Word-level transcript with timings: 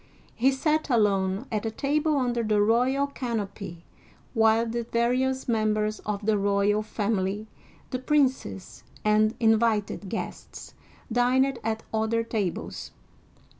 He 0.33 0.49
sat 0.51 0.89
alone 0.89 1.45
at 1.51 1.63
a 1.63 1.69
table 1.69 2.17
under 2.17 2.41
the 2.41 2.59
royal 2.59 3.05
canopy, 3.05 3.83
while 4.33 4.65
the 4.65 4.81
various 4.83 5.47
members 5.47 5.99
of 6.07 6.25
the 6.25 6.39
royal 6.39 6.81
family, 6.81 7.45
the 7.91 7.99
princes 7.99 8.83
and 9.05 9.35
invited 9.39 10.09
guests, 10.09 10.73
dined 11.11 11.59
at 11.63 11.83
other 11.93 12.23
tables. 12.23 12.89